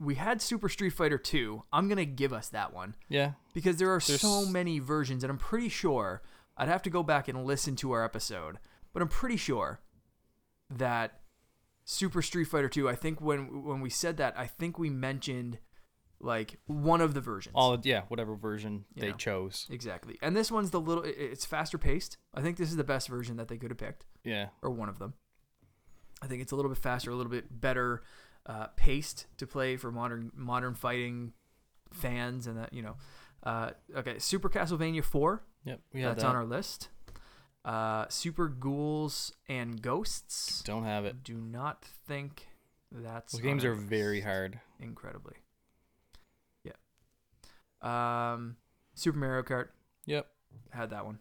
We 0.00 0.16
had 0.16 0.42
Super 0.42 0.68
Street 0.68 0.90
Fighter 0.90 1.18
2. 1.18 1.62
I'm 1.72 1.86
going 1.86 1.98
to 1.98 2.06
give 2.06 2.32
us 2.32 2.48
that 2.48 2.72
one 2.74 2.96
Yeah. 3.08 3.32
because 3.54 3.76
there 3.76 3.90
are 3.94 4.00
There's- 4.00 4.20
so 4.20 4.44
many 4.46 4.80
versions 4.80 5.22
and 5.22 5.30
I'm 5.30 5.38
pretty 5.38 5.68
sure 5.68 6.22
I'd 6.56 6.68
have 6.68 6.82
to 6.82 6.90
go 6.90 7.02
back 7.04 7.28
and 7.28 7.44
listen 7.44 7.76
to 7.76 7.92
our 7.92 8.04
episode, 8.04 8.58
but 8.92 9.00
I'm 9.02 9.08
pretty 9.08 9.36
sure 9.36 9.80
that 10.70 11.20
Super 11.84 12.22
Street 12.22 12.44
Fighter 12.46 12.68
2, 12.68 12.88
I 12.88 12.94
think 12.96 13.20
when 13.20 13.62
when 13.64 13.80
we 13.80 13.90
said 13.90 14.16
that, 14.16 14.36
I 14.36 14.46
think 14.46 14.78
we 14.78 14.90
mentioned 14.90 15.58
like 16.22 16.58
one 16.66 17.00
of 17.00 17.14
the 17.14 17.20
versions. 17.20 17.52
All 17.54 17.78
yeah, 17.82 18.02
whatever 18.08 18.36
version 18.36 18.84
You 18.94 19.00
they 19.02 19.10
know. 19.10 19.16
chose. 19.16 19.66
exactly. 19.70 20.18
And 20.22 20.36
this 20.36 20.50
one's 20.50 20.70
the 20.70 20.80
little 20.80 21.04
it's 21.04 21.44
faster 21.44 21.78
paced. 21.78 22.16
I 22.34 22.40
think 22.40 22.56
this 22.56 22.70
is 22.70 22.76
the 22.76 22.84
best 22.84 23.08
version 23.08 23.36
that 23.36 23.48
they 23.48 23.56
could 23.58 23.70
have 23.70 23.78
picked 23.78 24.06
Yeah. 24.24 24.48
or 24.62 24.70
one 24.70 24.88
of 24.88 24.98
them. 24.98 25.14
I 26.22 26.26
think 26.28 26.40
it's 26.40 26.52
a 26.52 26.56
little 26.56 26.70
bit 26.70 26.78
faster, 26.78 27.10
a 27.10 27.14
little 27.16 27.32
bit 27.32 27.60
better 27.60 28.02
uh, 28.46 28.68
paced 28.76 29.26
to 29.38 29.46
play 29.46 29.76
for 29.76 29.90
modern 29.90 30.30
modern 30.34 30.74
fighting 30.74 31.32
fans, 31.92 32.46
and 32.46 32.56
that 32.58 32.72
you 32.72 32.82
know. 32.82 32.96
Uh, 33.42 33.70
okay, 33.96 34.18
Super 34.20 34.48
Castlevania 34.48 35.02
Four. 35.02 35.42
Yep. 35.64 35.80
We 35.92 36.02
that's 36.02 36.22
that. 36.22 36.28
on 36.28 36.36
our 36.36 36.44
list. 36.44 36.88
Uh, 37.64 38.06
Super 38.08 38.48
Ghouls 38.48 39.32
and 39.48 39.80
Ghosts. 39.82 40.62
Don't 40.62 40.84
have 40.84 41.04
it. 41.04 41.22
Do 41.24 41.34
not 41.34 41.84
think 41.84 42.46
that's. 42.92 43.32
Those 43.32 43.42
games 43.42 43.64
are 43.64 43.74
very 43.74 44.20
hard. 44.20 44.60
Incredibly. 44.80 45.34
Um, 47.82 48.56
Super 48.94 49.18
Mario 49.18 49.42
Kart 49.42 49.68
Yep. 50.06 50.26
had 50.70 50.90
that 50.90 51.04
one. 51.04 51.18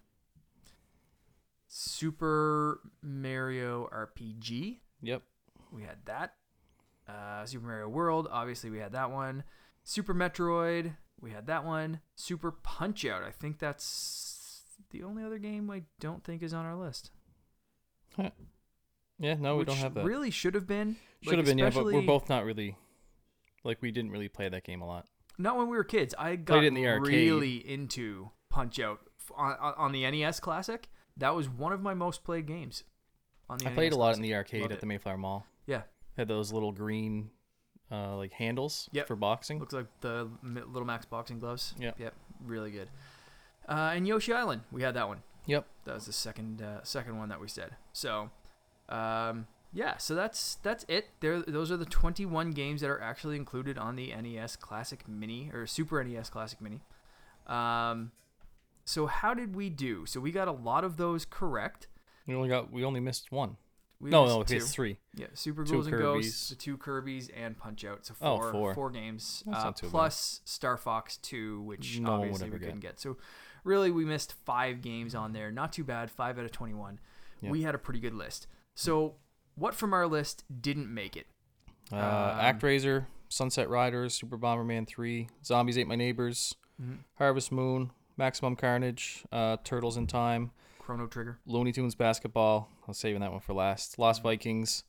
Super 1.68 2.82
Mario 3.02 3.90
RPG. 3.94 4.80
Yep. 5.02 5.24
We 5.72 5.84
had 5.84 5.98
that. 6.06 6.36
Uh, 7.08 7.46
Super 7.46 7.66
Mario 7.66 7.90
World, 7.90 8.28
obviously 8.30 8.70
we 8.70 8.80
had 8.80 8.92
that 8.92 9.12
one. 9.12 9.44
Super 9.84 10.14
Metroid, 10.14 10.96
we 11.20 11.32
had 11.32 11.48
that 11.48 11.66
one. 11.66 12.02
Super 12.16 12.52
Punch 12.52 13.06
Out, 13.06 13.24
I 13.24 13.32
think 13.32 13.60
that's 13.60 14.64
the 14.92 15.04
only 15.04 15.24
other 15.24 15.40
game 15.40 15.70
I 15.72 15.84
don't 16.00 16.24
think 16.24 16.44
is 16.44 16.54
on 16.54 16.66
our 16.66 16.76
list. 16.76 17.12
Yeah. 19.18 19.36
No, 19.36 19.58
we 19.58 19.66
don't 19.66 19.78
have 19.78 19.94
that. 19.94 20.04
Really 20.04 20.32
should 20.32 20.56
have 20.56 20.68
been. 20.68 20.96
Should 21.22 21.32
like, 21.34 21.38
have 21.38 21.46
been. 21.46 21.58
Yeah, 21.60 21.70
but 21.70 21.86
we're 21.86 22.02
both 22.02 22.28
not 22.28 22.44
really. 22.44 22.76
Like 23.64 23.80
we 23.82 23.92
didn't 23.92 24.10
really 24.10 24.28
play 24.28 24.50
that 24.50 24.64
game 24.64 24.82
a 24.82 24.88
lot. 24.88 25.06
Not 25.38 25.58
when 25.58 25.68
we 25.70 25.78
were 25.78 25.84
kids. 25.84 26.14
I 26.18 26.36
got 26.36 26.64
in 26.64 26.74
the 26.74 26.88
arcade. 26.88 27.08
really 27.08 27.56
into 27.68 28.30
Punch 28.50 28.80
Out 28.80 29.00
on, 29.36 29.56
on 29.78 29.92
the 29.92 30.10
NES 30.10 30.40
Classic. 30.40 30.88
That 31.18 31.36
was 31.36 31.50
one 31.50 31.72
of 31.74 31.82
my 31.82 31.94
most 31.94 32.24
played 32.24 32.46
games. 32.46 32.84
On 33.50 33.58
the 33.58 33.68
I 33.70 33.74
played 33.74 33.92
NES 33.92 33.96
a 33.96 34.00
lot 34.00 34.16
in 34.16 34.22
the 34.22 34.34
arcade 34.36 34.62
Loved 34.62 34.72
at 34.74 34.78
it. 34.78 34.82
the 34.82 34.86
Mayflower 34.88 35.18
Mall. 35.18 35.46
Yeah, 35.66 35.82
Had 36.18 36.28
those 36.28 36.52
little 36.54 36.72
green, 36.72 37.30
uh, 37.92 38.16
like 38.16 38.32
handles 38.34 38.90
Yep. 38.94 39.08
for 39.08 39.16
boxing. 39.16 39.60
looks 39.60 39.74
like 39.74 39.88
the 40.02 40.30
Mi- 40.42 40.62
Little 40.62 40.86
Mac's 40.86 41.06
boxing 41.06 41.40
gloves. 41.40 41.74
Yep. 41.80 42.00
Yep. 42.00 42.14
Really 42.46 42.72
good. 42.72 42.90
Uh, 43.68 43.92
and 43.96 44.08
Yoshi 44.08 44.34
Island, 44.34 44.62
we 44.72 44.82
had 44.84 44.94
that 44.96 45.08
one. 45.08 45.22
Yep. 45.46 45.66
That 45.86 45.96
was 45.96 46.06
the 46.06 46.14
second 46.14 46.62
uh, 46.62 46.84
second 46.84 47.18
one 47.18 47.30
that 47.30 47.40
we 47.42 47.48
said. 47.48 47.76
So, 47.94 48.30
um, 48.90 49.48
yeah. 49.74 49.98
So 49.98 50.16
that's 50.16 50.56
that's 50.64 50.86
it. 50.88 51.10
There, 51.20 51.42
those 51.42 51.72
are 51.72 51.78
the 51.78 51.86
21 51.86 52.52
games 52.52 52.82
that 52.82 52.90
are 52.90 53.02
actually 53.02 53.36
included 53.36 53.78
on 53.78 53.96
the 53.96 54.14
NES 54.16 54.56
Classic 54.56 55.08
Mini 55.08 55.50
or 55.54 55.66
Super 55.68 56.04
NES 56.04 56.30
Classic 56.30 56.60
Mini. 56.62 56.82
Um, 57.48 58.12
so 58.86 59.06
how 59.08 59.34
did 59.34 59.56
we 59.56 59.70
do? 59.70 60.06
So 60.06 60.20
we 60.20 60.32
got 60.32 60.48
a 60.48 60.52
lot 60.52 60.84
of 60.84 60.98
those 60.98 61.26
correct. 61.26 61.88
We 62.28 62.36
only 62.36 62.50
got. 62.50 62.72
We 62.72 62.84
only 62.84 63.00
missed 63.00 63.32
one. 63.32 63.58
We 64.00 64.10
no, 64.10 64.26
no, 64.26 64.44
two. 64.44 64.56
it's 64.56 64.74
three. 64.74 64.98
Yeah, 65.16 65.28
Super 65.36 65.64
Two 65.64 65.74
Ghouls 65.74 65.88
and. 65.88 65.98
Ghosts, 65.98 66.50
the 66.50 66.56
two 66.56 66.76
Kirby's, 66.76 67.30
and 67.30 67.56
Punch 67.56 67.86
Out. 67.86 68.04
So 68.06 68.16
Oh, 68.20 68.38
four, 68.38 68.52
four. 68.52 68.74
four 68.74 68.90
games. 68.90 69.44
Uh, 69.52 69.72
too 69.72 69.86
bad. 69.86 69.92
plus 69.92 70.42
Star 70.44 70.76
Fox 70.76 71.18
2, 71.18 71.62
which 71.62 72.00
No 72.00 72.14
obviously 72.14 72.50
we 72.50 72.58
get. 72.58 72.66
couldn't 72.66 72.80
get. 72.80 73.00
So 73.00 73.18
really, 73.64 73.92
we 73.92 74.04
missed 74.04 74.34
five 74.44 74.82
games 74.82 75.14
on 75.14 75.34
there. 75.34 75.52
Not 75.52 75.72
too 75.72 75.84
bad. 75.84 76.10
Five 76.10 76.40
out 76.40 76.46
of 76.46 76.52
21. 76.52 77.00
Yeah. 77.42 77.52
We 77.52 77.62
had 77.62 77.76
a 77.76 77.78
pretty 77.78 78.00
good 78.00 78.16
list. 78.16 78.48
So 78.74 79.16
what 79.62 79.76
from 79.76 79.94
our 79.94 80.08
list 80.08 80.44
didn't 80.62 80.92
make 80.94 81.16
it? 81.16 81.28
Uh, 81.92 81.96
Um, 81.98 82.40
ActRaiser 82.40 83.06
Sunset 83.30 83.70
Riders, 83.70 84.14
Super 84.14 84.38
Bomberman 84.38 84.88
3, 84.88 85.30
Zombies 85.46 85.78
Ate 85.78 85.88
My 85.88 85.96
Neighbors, 85.96 86.56
Mhm. 86.82 87.00
Harvest 87.16 87.52
Moon, 87.52 87.92
Maximum 88.18 88.56
Carnage, 88.56 89.24
uh, 89.32 89.58
Turtles 89.64 89.98
in 89.98 90.08
Time, 90.08 90.52
Chrono 90.80 91.08
Trigger. 91.08 91.40
Looney 91.46 91.72
Tunes 91.72 91.96
Basketball. 91.96 92.70
I 92.84 92.86
was 92.88 92.98
saving 92.98 93.22
that 93.22 93.32
one 93.32 93.40
for 93.40 93.54
last. 93.54 93.98
Lost 94.00 94.24
Vikings, 94.24 94.84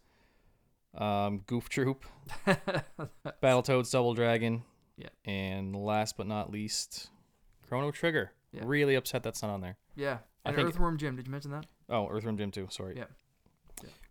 um, 0.94 1.38
Goof 1.46 1.68
Troop, 1.68 2.04
Battletoads 3.42 3.90
Double 3.92 4.14
Dragon, 4.14 4.64
Yeah. 4.96 5.08
and 5.24 5.74
last 5.76 6.16
but 6.16 6.26
not 6.26 6.50
least, 6.50 7.10
Chrono 7.68 7.90
Trigger. 7.90 8.32
Yeah. 8.52 8.62
Really 8.64 8.94
upset 8.94 9.22
that's 9.22 9.42
not 9.42 9.50
on 9.50 9.60
there. 9.60 9.76
yeah. 9.94 10.18
I 10.44 10.48
And 10.48 10.56
think- 10.56 10.68
Earthworm 10.70 10.98
Jim. 10.98 11.14
Did 11.16 11.26
you 11.28 11.30
mention 11.30 11.52
that? 11.52 11.66
Oh, 11.88 12.08
Earthworm 12.08 12.36
Jim 12.36 12.50
too. 12.50 12.66
Sorry. 12.70 12.96
Yeah. 12.96 13.04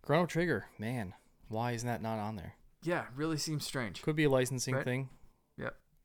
Chrono 0.02 0.26
Trigger, 0.26 0.66
man, 0.78 1.14
why 1.48 1.72
isn't 1.72 1.86
that 1.86 2.02
not 2.02 2.18
on 2.18 2.36
there? 2.36 2.54
Yeah. 2.82 3.04
Really 3.14 3.36
seems 3.38 3.64
strange. 3.64 4.02
Could 4.02 4.16
be 4.16 4.24
a 4.24 4.30
licensing 4.30 4.74
Right. 4.74 4.84
thing. 4.84 5.08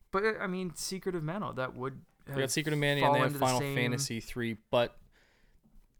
But 0.09 0.23
uh, 0.23 0.33
I 0.39 0.47
mean, 0.47 0.73
Secret 0.73 1.15
of 1.15 1.23
Mana. 1.23 1.51
That 1.53 1.75
would. 1.75 1.99
They 2.25 2.39
got 2.39 2.49
Secret 2.49 2.71
of 2.71 2.79
Mana 2.79 3.05
and 3.05 3.13
they 3.13 3.19
have 3.19 3.27
into 3.27 3.39
the 3.39 3.45
Final 3.45 3.59
same- 3.59 3.75
Fantasy 3.75 4.21
three, 4.21 4.55
but 4.71 4.97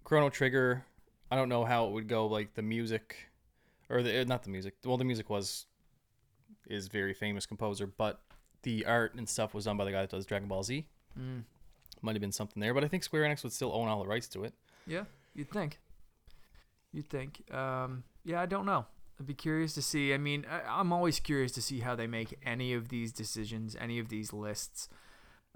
Chrono 0.06 0.30
Trigger, 0.30 0.86
I 1.30 1.36
don't 1.36 1.50
know 1.50 1.66
how 1.66 1.88
it 1.88 1.92
would 1.92 2.08
go. 2.08 2.26
Like 2.28 2.54
the 2.54 2.62
music, 2.62 3.18
or 3.90 4.02
the 4.02 4.24
not 4.24 4.44
the 4.44 4.50
music. 4.50 4.76
Well, 4.86 4.96
the 4.98 5.04
music 5.04 5.30
was 5.30 5.66
is 6.68 6.88
very 6.88 7.14
famous 7.14 7.46
composer, 7.46 7.86
but 7.86 8.22
the 8.64 8.86
art 8.86 9.14
and 9.16 9.28
stuff 9.28 9.54
was 9.54 9.66
done 9.66 9.76
by 9.76 9.84
the 9.84 9.92
guy 9.92 10.00
that 10.02 10.10
does 10.10 10.26
Dragon 10.26 10.48
Ball 10.48 10.64
Z. 10.64 10.88
Mm. 11.20 11.44
Might 12.02 12.16
have 12.16 12.22
been 12.22 12.32
something 12.32 12.62
there, 12.62 12.74
but 12.74 12.86
I 12.86 12.88
think 12.88 13.04
Square 13.04 13.24
Enix 13.24 13.44
would 13.44 13.52
still 13.54 13.74
own 13.74 13.90
all 13.90 14.00
the 14.02 14.08
rights 14.08 14.30
to 14.30 14.46
it. 14.46 14.54
Yeah, 14.88 15.04
you'd 15.36 15.52
think. 15.52 15.80
You'd 16.98 17.10
think. 17.10 17.44
Um, 17.54 18.04
yeah, 18.24 18.42
I 18.42 18.48
don't 18.48 18.66
know. 18.66 18.88
I'd 19.20 19.28
be 19.28 19.36
curious 19.36 19.74
to 19.76 19.84
see. 19.84 20.16
I 20.16 20.18
mean, 20.18 20.48
I, 20.50 20.80
I'm 20.80 20.92
always 20.92 21.20
curious 21.20 21.52
to 21.52 21.62
see 21.62 21.80
how 21.82 21.94
they 21.96 22.08
make 22.08 22.38
any 22.44 22.74
of 22.74 22.90
these 22.90 23.12
decisions, 23.14 23.76
any 23.80 24.00
of 24.00 24.10
these 24.10 24.34
lists. 24.34 24.90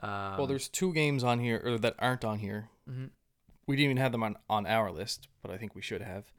Um, 0.03 0.37
well, 0.37 0.45
there's 0.45 0.67
two 0.67 0.93
games 0.93 1.23
on 1.23 1.39
here 1.39 1.59
or 1.65 1.79
that 1.79 1.95
aren't 1.97 2.23
on 2.23 2.37
here. 2.39 2.69
mhm. 2.87 3.09
We 3.65 3.75
didn't 3.75 3.85
even 3.91 3.97
have 3.97 4.11
them 4.11 4.21
on 4.23 4.35
on 4.49 4.65
our 4.67 4.91
list, 4.91 5.29
but 5.41 5.49
I 5.51 5.57
think 5.57 5.73
we 5.73 5.81
should 5.81 6.01
have. 6.03 6.31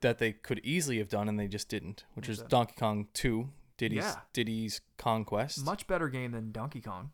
That 0.00 0.18
they 0.18 0.32
could 0.32 0.60
easily 0.64 0.96
have 0.98 1.08
done 1.10 1.28
and 1.28 1.38
they 1.38 1.48
just 1.48 1.68
didn't, 1.68 2.04
which 2.14 2.28
is? 2.28 2.38
Donkey 2.42 2.74
Kong 2.78 3.08
Two, 3.12 3.50
Diddy's 3.76 3.98
Yeah. 4.04 4.20
Diddy's 4.32 4.80
Kong 4.96 5.24
Quest. 5.26 5.62
much 5.64 5.86
better 5.86 6.08
game 6.08 6.32
than 6.32 6.52
Donkey 6.52 6.80
Kong. 6.80 7.10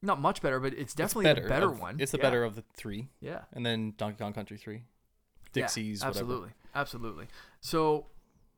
Not 0.00 0.20
much 0.20 0.40
better, 0.40 0.60
but 0.60 0.72
it's 0.72 0.82
It's 0.82 0.94
definitely 0.94 1.34
the 1.42 1.48
better 1.48 1.70
of- 1.70 1.80
one. 1.80 1.98
It's 2.00 2.12
the 2.12 2.18
Yeah. 2.18 2.22
better 2.22 2.44
of 2.44 2.54
the 2.54 2.62
three, 2.74 3.08
Yeah. 3.20 3.44
and 3.52 3.66
then 3.66 3.92
Donkey 3.96 4.18
Kong 4.18 4.32
Country 4.32 4.56
Three, 5.52 5.62
Yeah, 5.62 5.66
Dixie's, 5.66 6.00
whatever. 6.04 6.18
absolutely, 6.20 6.50
absolutely. 6.74 7.26
So 7.60 8.06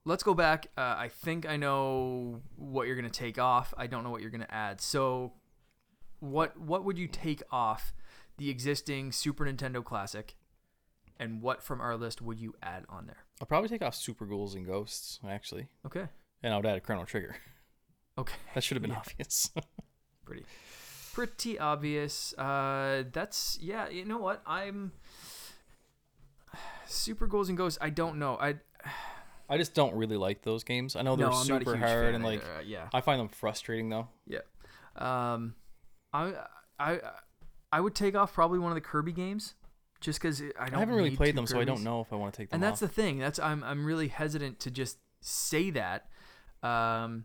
let's 0.05 0.23
go 0.23 0.35
back. 0.35 0.67
Uh, 0.77 0.95
I 0.99 1.09
think 1.09 1.47
I 1.47 1.57
know 1.57 2.41
what 2.57 2.87
you're 2.87 2.97
gonna 2.97 3.11
take 3.11 3.39
off. 3.39 3.73
I 3.77 3.87
don't 3.87 4.05
know 4.05 4.11
what 4.11 4.21
you're 4.23 4.31
gonna 4.31 4.47
add. 4.51 4.81
So 4.81 5.33
what 6.19 6.59
what 6.59 6.85
would 6.85 6.99
you 6.99 7.09
take 7.09 7.43
off 7.51 7.93
the 8.37 8.51
existing 8.51 9.13
Super 9.13 9.45
Nintendo 9.45 9.85
Classic, 9.85 10.35
and 11.19 11.43
what 11.43 11.63
from 11.63 11.81
our 11.81 11.97
list 11.97 12.21
would 12.23 12.39
you 12.41 12.55
add 12.63 12.85
on 12.89 13.07
there? 13.07 13.25
I'll 13.41 13.47
probably 13.47 13.69
take 13.69 13.83
off 13.83 13.95
Super 13.95 14.27
Ghouls 14.27 14.55
and 14.55 14.67
Ghosts 14.67 15.19
actually, 15.29 15.69
Okay. 15.87 16.07
and 16.43 16.53
I 16.53 16.57
would 16.57 16.67
add 16.67 16.77
a 16.77 16.81
Chrono 16.81 17.05
Trigger. 17.05 17.37
Okay. 18.19 18.35
That 18.55 18.65
should 18.65 18.77
have 18.77 18.83
been 18.83 18.91
Yeah. 18.91 18.99
obvious. 18.99 19.51
Pretty 20.25 20.45
pretty 21.13 21.59
obvious. 21.59 22.33
Uh, 22.39 23.03
that's 23.13 23.59
yeah. 23.61 23.89
You 23.89 24.05
know 24.05 24.19
what? 24.19 24.43
I'm 24.47 24.93
Super 26.91 27.27
Ghouls 27.27 27.49
and 27.49 27.57
Ghosts. 27.57 27.79
I 27.81 27.91
don't 27.91 28.19
know. 28.19 28.37
I 28.41 28.57
I 29.49 29.57
just 29.57 29.75
don't 29.75 29.95
really 29.95 30.17
like 30.17 30.43
those 30.43 30.65
games. 30.65 30.97
I 30.97 31.03
know 31.03 31.17
they're 31.17 31.29
no, 31.29 31.33
I'm 31.33 31.47
not 31.49 31.63
a 31.63 31.65
super 31.65 31.77
hard 31.77 32.15
and 32.15 32.25
like 32.25 32.43
either. 32.43 32.63
Yeah. 32.67 32.89
I 32.93 33.01
find 33.01 33.21
them 33.21 33.29
frustrating 33.29 33.89
though. 33.89 34.09
Yeah. 34.27 34.41
Um, 34.97 35.55
I 36.13 36.35
I 36.79 37.01
I 37.73 37.81
would 37.81 37.95
take 37.95 38.15
off 38.15 38.33
probably 38.33 38.59
one 38.59 38.71
of 38.73 38.75
the 38.75 38.81
Kirby 38.81 39.13
games, 39.13 39.55
just 40.01 40.21
because 40.21 40.41
I 40.59 40.67
don't. 40.67 40.75
I 40.75 40.79
haven't 40.81 40.95
really 40.95 41.17
played 41.17 41.37
them, 41.37 41.47
so 41.47 41.61
I 41.61 41.65
don't 41.65 41.83
know 41.85 42.01
if 42.01 42.13
I 42.13 42.17
want 42.17 42.35
to 42.35 42.39
take 42.39 42.51
them 42.51 42.57
And 42.57 42.63
that's 42.63 42.83
off. 42.83 42.89
the 42.89 42.95
thing. 43.03 43.19
That's 43.19 43.39
I'm 43.39 43.63
I'm 43.65 43.85
really 43.85 44.09
hesitant 44.09 44.61
to 44.61 44.71
just 44.71 44.99
say 45.21 45.71
that. 45.71 46.07
Um. 46.63 47.25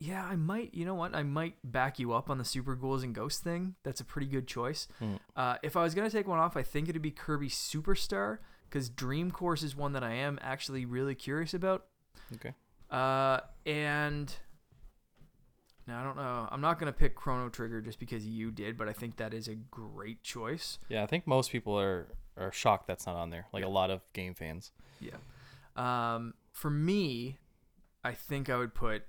Yeah, 0.00 0.24
I 0.24 0.36
might. 0.36 0.74
You 0.74 0.84
know 0.84 0.94
what? 0.94 1.14
I 1.14 1.24
might 1.24 1.56
back 1.64 1.98
you 1.98 2.12
up 2.12 2.30
on 2.30 2.38
the 2.38 2.44
Super 2.44 2.76
Ghouls 2.76 3.02
and 3.02 3.14
Ghosts 3.14 3.40
thing. 3.40 3.74
That's 3.82 4.00
a 4.00 4.04
pretty 4.04 4.28
good 4.28 4.46
choice. 4.46 4.86
Hmm. 5.00 5.14
Uh, 5.34 5.56
if 5.62 5.76
I 5.76 5.82
was 5.82 5.94
gonna 5.94 6.10
take 6.10 6.28
one 6.28 6.38
off, 6.38 6.56
I 6.56 6.62
think 6.62 6.88
it'd 6.88 7.02
be 7.02 7.10
Kirby 7.10 7.48
Superstar 7.48 8.38
because 8.68 8.88
Dream 8.88 9.30
Course 9.30 9.62
is 9.62 9.74
one 9.74 9.92
that 9.94 10.04
I 10.04 10.12
am 10.12 10.38
actually 10.40 10.84
really 10.84 11.14
curious 11.14 11.52
about. 11.52 11.86
Okay. 12.34 12.54
Uh, 12.90 13.40
and 13.66 14.32
now 15.86 16.00
I 16.00 16.04
don't 16.04 16.16
know. 16.16 16.48
I'm 16.50 16.60
not 16.60 16.78
gonna 16.78 16.92
pick 16.92 17.16
Chrono 17.16 17.48
Trigger 17.48 17.80
just 17.80 17.98
because 17.98 18.24
you 18.24 18.52
did, 18.52 18.78
but 18.78 18.88
I 18.88 18.92
think 18.92 19.16
that 19.16 19.34
is 19.34 19.48
a 19.48 19.56
great 19.56 20.22
choice. 20.22 20.78
Yeah, 20.88 21.02
I 21.02 21.06
think 21.06 21.26
most 21.26 21.50
people 21.50 21.78
are 21.78 22.06
are 22.36 22.52
shocked 22.52 22.86
that's 22.86 23.06
not 23.06 23.16
on 23.16 23.30
there. 23.30 23.46
Like 23.52 23.64
a 23.64 23.68
lot 23.68 23.90
of 23.90 24.00
game 24.12 24.34
fans. 24.34 24.70
Yeah. 25.00 25.16
Um, 25.76 26.34
for 26.52 26.70
me, 26.70 27.38
I 28.04 28.12
think 28.12 28.48
I 28.48 28.56
would 28.56 28.74
put. 28.74 29.02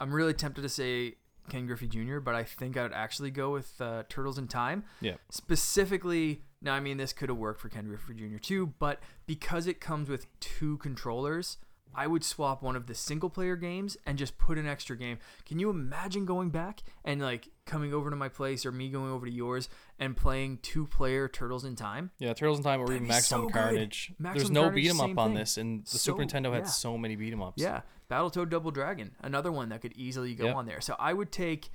I'm 0.00 0.12
really 0.12 0.34
tempted 0.34 0.62
to 0.62 0.68
say 0.68 1.14
Ken 1.48 1.66
Griffey 1.66 1.88
Jr., 1.88 2.18
but 2.20 2.34
I 2.34 2.44
think 2.44 2.76
I 2.76 2.82
would 2.82 2.92
actually 2.92 3.30
go 3.30 3.50
with 3.50 3.80
uh, 3.80 4.04
Turtles 4.08 4.38
in 4.38 4.48
Time. 4.48 4.84
Yeah. 5.00 5.14
Specifically, 5.30 6.42
now 6.62 6.74
I 6.74 6.80
mean 6.80 6.96
this 6.96 7.12
could 7.12 7.28
have 7.28 7.38
worked 7.38 7.60
for 7.60 7.68
Ken 7.68 7.86
Griffey 7.86 8.14
Jr. 8.14 8.38
too, 8.38 8.74
but 8.78 9.00
because 9.26 9.66
it 9.66 9.80
comes 9.80 10.08
with 10.08 10.26
two 10.40 10.78
controllers, 10.78 11.58
I 11.94 12.06
would 12.06 12.22
swap 12.22 12.62
one 12.62 12.76
of 12.76 12.86
the 12.86 12.94
single 12.94 13.30
player 13.30 13.56
games 13.56 13.96
and 14.06 14.18
just 14.18 14.38
put 14.38 14.58
an 14.58 14.68
extra 14.68 14.96
game. 14.96 15.18
Can 15.46 15.58
you 15.58 15.70
imagine 15.70 16.26
going 16.26 16.50
back 16.50 16.82
and 17.04 17.20
like 17.20 17.48
coming 17.68 17.94
over 17.94 18.10
to 18.10 18.16
my 18.16 18.28
place 18.28 18.66
or 18.66 18.72
me 18.72 18.88
going 18.88 19.12
over 19.12 19.26
to 19.26 19.32
yours 19.32 19.68
and 20.00 20.16
playing 20.16 20.58
two 20.62 20.86
player 20.86 21.28
Turtles 21.28 21.64
in 21.64 21.76
Time? 21.76 22.10
Yeah, 22.18 22.32
Turtles 22.34 22.58
in 22.58 22.64
Time 22.64 22.80
or 22.80 22.86
That'd 22.86 22.96
even 23.02 23.08
Maximum 23.08 23.46
so. 23.46 23.52
Carnage. 23.52 24.12
There's 24.18 24.50
no 24.50 24.62
Carnage, 24.62 24.74
beat 24.74 24.90
'em 24.90 25.00
up 25.00 25.18
on 25.18 25.28
thing. 25.28 25.34
this, 25.34 25.56
and 25.56 25.84
the 25.84 25.90
So- 25.90 25.98
Super 25.98 26.22
Nintendo 26.24 26.52
had 26.52 26.64
yeah. 26.64 26.70
so 26.70 26.98
many 26.98 27.14
beat 27.14 27.32
'em 27.32 27.42
ups. 27.42 27.62
Yeah, 27.62 27.82
Battletoad 28.10 28.48
Double 28.50 28.72
Dragon, 28.72 29.14
another 29.20 29.52
one 29.52 29.68
that 29.68 29.80
could 29.82 29.92
easily 29.94 30.34
go 30.34 30.46
Yep. 30.46 30.56
on 30.56 30.66
there. 30.66 30.80
So 30.80 30.96
I 30.98 31.12
would 31.12 31.30
take 31.30 31.70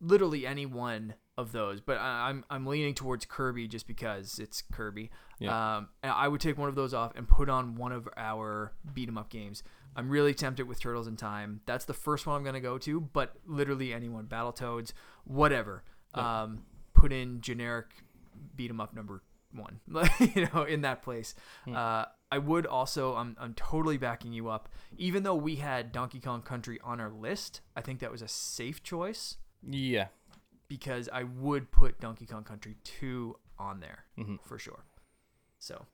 literally 0.00 0.46
any 0.46 0.66
one 0.66 1.14
of 1.38 1.52
those, 1.52 1.80
but 1.80 1.98
I, 1.98 2.28
I'm 2.30 2.44
I'm 2.50 2.66
leaning 2.66 2.94
towards 2.94 3.24
Kirby 3.26 3.68
just 3.68 3.86
because 3.86 4.38
it's 4.38 4.62
Kirby. 4.72 5.10
Yeah. 5.38 5.76
Um, 5.76 5.88
and 6.02 6.12
I 6.12 6.28
would 6.28 6.40
take 6.40 6.56
one 6.56 6.68
of 6.68 6.74
those 6.74 6.94
off 6.94 7.12
and 7.14 7.28
put 7.28 7.48
on 7.50 7.74
one 7.76 7.92
of 7.92 8.08
our 8.16 8.72
beat 8.94 9.08
'em 9.08 9.18
up 9.18 9.28
games. 9.28 9.62
I'm 9.96 10.08
really 10.10 10.34
tempted 10.34 10.68
with 10.68 10.78
Turtles 10.78 11.06
in 11.08 11.16
Time. 11.16 11.62
That's 11.66 11.84
the 11.86 11.94
first 11.94 12.26
one 12.26 12.36
I'm 12.36 12.44
gonna 12.44 12.60
go 12.60 12.78
to, 12.78 13.00
but 13.00 13.34
literally 13.46 13.92
anyone, 13.92 14.26
Battletoads, 14.26 14.92
whatever. 15.24 15.82
Yep. 16.14 16.24
Um, 16.24 16.62
put 16.94 17.12
in 17.12 17.40
generic 17.40 17.86
beat 18.54 18.70
'em 18.70 18.80
up 18.80 18.94
number 18.94 19.22
one, 19.52 19.80
you 20.34 20.48
know, 20.54 20.62
in 20.64 20.82
that 20.82 21.02
place. 21.02 21.34
Hmm. 21.64 21.74
Uh, 21.74 22.04
I 22.30 22.38
would 22.38 22.66
also, 22.66 23.14
I'm, 23.14 23.36
I'm 23.40 23.54
totally 23.54 23.96
backing 23.96 24.32
you 24.32 24.48
up. 24.48 24.68
Even 24.98 25.22
though 25.22 25.34
we 25.34 25.56
had 25.56 25.92
Donkey 25.92 26.20
Kong 26.20 26.42
Country 26.42 26.78
on 26.84 27.00
our 27.00 27.10
list, 27.10 27.60
I 27.76 27.80
think 27.80 28.00
that 28.00 28.10
was 28.12 28.20
a 28.20 28.28
safe 28.28 28.82
choice 28.82 29.36
Yeah. 29.62 30.08
because 30.68 31.08
I 31.12 31.22
would 31.22 31.70
put 31.70 32.00
Donkey 32.00 32.26
Kong 32.26 32.42
Country 32.44 32.76
2 32.84 33.36
on 33.58 33.80
there 33.80 34.04
Mhm. 34.18 34.40
for 34.44 34.58
sure. 34.58 34.84
So, 35.58 35.86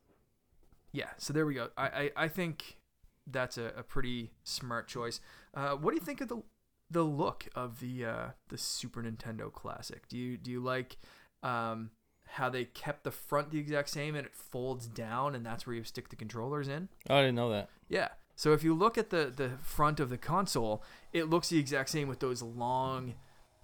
yeah, 0.91 1.11
so 1.19 1.33
there 1.33 1.47
we 1.47 1.55
go. 1.55 1.69
I, 1.77 1.87
I, 1.87 2.11
I 2.25 2.29
think 2.29 2.79
that's 3.27 3.59
a, 3.59 3.73
a 3.77 3.83
pretty 3.83 4.31
smart 4.43 4.89
choice. 4.89 5.21
Uh, 5.55 5.71
what 5.73 5.91
do 5.93 5.97
you 5.97 6.05
think 6.05 6.21
of 6.21 6.29
the 6.29 6.43
the 6.91 7.03
look 7.03 7.49
of 7.55 7.81
the 7.81 8.05
uh, 8.05 8.27
the 8.49 8.59
Super 8.59 9.03
Nintendo 9.03 9.53
Classic? 9.53 10.09
Do 10.09 10.17
you 10.17 10.37
do 10.37 10.51
you 10.51 10.61
like 10.61 10.99
um, 11.43 11.91
how 12.27 12.49
they 12.49 12.65
kept 12.65 13.05
the 13.05 13.11
front 13.11 13.51
the 13.51 13.59
exact 13.59 13.89
same 13.89 14.15
and 14.15 14.27
it 14.27 14.35
folds 14.35 14.87
down 14.87 15.35
and 15.35 15.45
that's 15.45 15.67
where 15.67 15.77
you 15.77 15.85
stick 15.85 16.09
the 16.09 16.17
controllers 16.17 16.69
in? 16.69 16.89
Oh, 17.09 17.17
I 17.17 17.21
didn't 17.21 17.37
know 17.37 17.51
that. 17.51 17.69
Yeah. 17.89 18.09
So 18.37 18.53
if 18.53 18.65
you 18.65 18.75
look 18.75 18.97
at 18.99 19.11
the 19.11 19.33
the 19.35 19.53
front 19.63 20.01
of 20.01 20.11
the 20.11 20.19
console, 20.19 20.83
it 21.13 21.29
looks 21.29 21.49
the 21.49 21.59
exact 21.59 21.91
same 21.91 22.09
with 22.09 22.21
those 22.21 22.43
long 22.43 23.15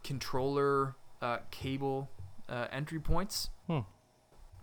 controller 0.05 0.95
uh, 1.21 1.39
cable 1.51 2.11
uh, 2.49 2.67
entry 2.71 3.01
points. 3.01 3.51
Hmm. 3.67 3.81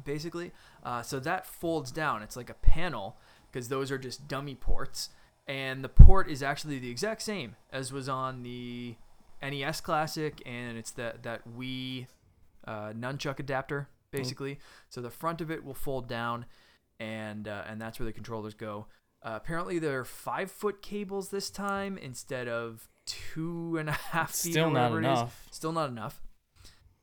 Basically, 0.03 0.51
uh, 0.83 1.01
so 1.01 1.19
that 1.19 1.47
folds 1.47 1.91
down. 1.91 2.21
It's 2.21 2.35
like 2.35 2.49
a 2.49 2.55
panel 2.55 3.17
because 3.55 3.69
those 3.69 3.89
are 3.89 3.97
just 3.97 4.27
dummy 4.27 4.53
ports, 4.53 5.11
and 5.47 5.81
the 5.81 5.87
port 5.87 6.29
is 6.29 6.43
actually 6.43 6.77
the 6.77 6.89
exact 6.89 7.21
same 7.21 7.55
as 7.71 7.93
was 7.93 8.09
on 8.09 8.43
the 8.43 8.95
NES 9.41 9.79
Classic, 9.79 10.41
and 10.45 10.77
it's 10.77 10.91
that 10.91 11.23
that 11.23 11.41
Wii 11.57 12.07
uh, 12.67 12.89
nunchuck 12.89 13.39
adapter 13.39 13.87
basically. 14.11 14.59
So 14.89 14.99
the 14.99 15.09
front 15.09 15.39
of 15.39 15.49
it 15.49 15.63
will 15.63 15.73
fold 15.73 16.09
down, 16.09 16.45
and 16.99 17.47
uh, 17.47 17.63
and 17.65 17.81
that's 17.81 17.97
where 17.97 18.05
the 18.05 18.11
controllers 18.11 18.53
go. 18.53 18.87
Uh, 19.23 19.33
apparently, 19.35 19.79
they're 19.79 20.03
five 20.03 20.51
foot 20.51 20.81
cables 20.81 21.29
this 21.29 21.49
time 21.49 21.97
instead 21.97 22.49
of 22.49 22.89
two 23.05 23.77
and 23.77 23.87
a 23.87 23.93
half 23.93 24.31
feet. 24.31 24.51
Still 24.51 24.69
not 24.69 24.91
whatever 24.91 24.99
it 24.99 25.05
is. 25.05 25.19
enough. 25.19 25.47
Still 25.51 25.71
not 25.71 25.89
enough. 25.89 26.21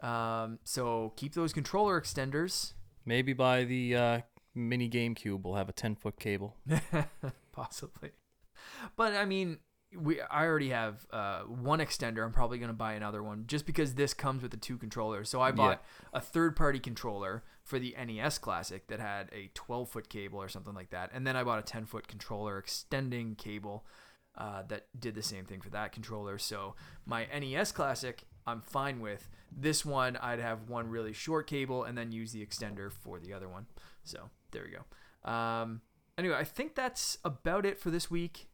Um, 0.03 0.59
so 0.65 1.15
keep 1.17 1.33
those 1.33 1.55
controller 1.55 1.99
extenders. 1.99 2.75
Maybe 3.07 3.33
by 3.33 3.65
the 3.65 3.97
uh, 3.97 4.21
mini 4.55 4.89
GameCube, 4.89 5.43
we'll 5.43 5.55
have 5.55 5.69
a 5.69 5.73
10 5.73 5.97
foot 5.97 6.19
cable. 6.19 6.57
Possibly. 7.53 8.11
But 8.97 9.15
I 9.15 9.25
mean, 9.25 9.59
we 9.95 10.21
I 10.21 10.47
already 10.47 10.71
have 10.71 11.07
uh, 11.13 11.41
one 11.41 11.81
extender. 11.81 12.25
I'm 12.25 12.33
probably 12.33 12.59
gonna 12.59 12.73
buy 12.73 12.95
another 12.95 13.23
one 13.23 13.45
just 13.47 13.67
because 13.67 13.95
this 13.95 14.15
comes 14.15 14.43
with 14.43 14.51
the 14.51 14.57
two 14.57 14.79
controllers. 14.79 15.29
So 15.29 15.41
I 15.41 15.53
bought 15.53 15.83
a 16.13 16.21
third 16.21 16.57
party 16.57 16.79
controller 16.79 17.45
for 17.65 17.79
the 17.79 17.95
NES 17.99 18.39
Classic 18.39 18.87
that 18.89 19.01
had 19.01 19.29
a 19.33 19.51
12 19.55 19.89
foot 19.89 20.09
cable 20.09 20.41
or 20.41 20.49
something 20.49 20.75
like 20.75 20.91
that, 20.91 21.11
and 21.13 21.27
then 21.27 21.37
I 21.37 21.45
bought 21.45 21.59
a 21.59 21.63
10 21.63 21.87
foot 21.87 22.09
controller 22.09 22.59
extending 22.59 23.35
cable 23.35 23.85
uh, 24.37 24.63
that 24.69 24.87
did 24.99 25.15
the 25.15 25.23
same 25.23 25.45
thing 25.45 25.61
for 25.61 25.71
that 25.71 25.93
controller. 25.93 26.39
So 26.39 26.75
my 27.05 27.27
NES 27.27 27.73
Classic, 27.73 28.25
I'm 28.47 28.63
fine 28.63 29.01
with. 29.01 29.29
This 29.55 29.85
one, 29.85 30.17
I'd 30.17 30.41
have 30.41 30.69
one 30.69 30.89
really 30.89 31.13
short 31.13 31.47
cable 31.47 31.85
and 31.85 31.97
then 31.97 32.13
use 32.13 32.33
the 32.33 32.45
extender 32.45 32.91
for 32.91 33.21
the 33.21 33.35
other 33.35 33.49
one. 33.49 33.67
So 34.05 34.31
there 34.53 34.65
we 34.65 34.71
go. 34.71 35.31
Um, 35.31 35.81
anyway, 36.17 36.37
I 36.37 36.45
think 36.45 36.75
that's 36.75 37.19
about 37.25 37.67
it 37.67 37.79
for 37.79 37.91
this 37.91 38.11
week. 38.11 38.49